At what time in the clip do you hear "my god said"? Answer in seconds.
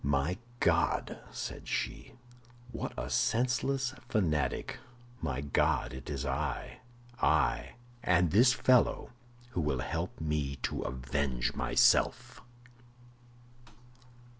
0.03-1.67